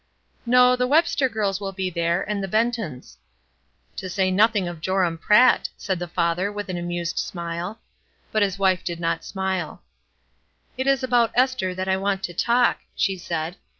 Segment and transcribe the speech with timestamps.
[0.47, 5.99] "No, the Webster girls wUl be there, and the ^Cly nothing of Joram Pratt," said
[5.99, 7.79] the father, with an amused smile.
[8.31, 9.83] But his wife did not smile.,,
[10.75, 13.57] „"It is about Esther that I want to talk, .he said.